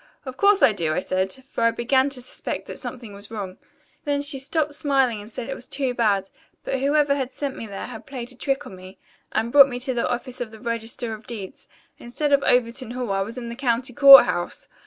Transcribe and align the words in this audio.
'Of 0.25 0.35
course 0.35 0.63
I 0.63 0.71
do,' 0.71 0.95
I 0.95 0.99
said, 0.99 1.31
for 1.31 1.63
I 1.63 1.69
began 1.69 2.09
to 2.09 2.23
suspect 2.23 2.65
that 2.65 2.79
something 2.79 3.13
was 3.13 3.29
wrong. 3.29 3.59
Then 4.03 4.23
she 4.23 4.39
stopped 4.39 4.73
smiling 4.73 5.21
and 5.21 5.29
said 5.29 5.47
it 5.47 5.53
was 5.53 5.67
too 5.67 5.93
bad, 5.93 6.31
but 6.63 6.79
whoever 6.79 7.13
had 7.13 7.31
sent 7.31 7.55
me 7.55 7.67
there 7.67 7.85
had 7.85 8.07
played 8.07 8.31
a 8.31 8.35
trick 8.35 8.65
on 8.65 8.75
me 8.75 8.97
and 9.31 9.51
brought 9.51 9.69
me 9.69 9.79
to 9.81 9.93
the 9.93 10.09
office 10.09 10.41
of 10.41 10.49
the 10.49 10.59
Register 10.59 11.13
of 11.13 11.27
Deeds. 11.27 11.67
Instead 11.99 12.33
of 12.33 12.41
Overton 12.41 12.89
Hall 12.97 13.11
I 13.11 13.21
was 13.21 13.37
in 13.37 13.49
the 13.49 13.55
county 13.55 13.93
court 13.93 14.25
house. 14.25 14.67